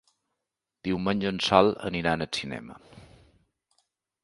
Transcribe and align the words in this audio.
Diumenge 0.87 1.27
en 1.31 1.37
Sol 1.49 1.69
anirà 1.91 2.15
al 2.19 2.25
cinema. 2.39 2.81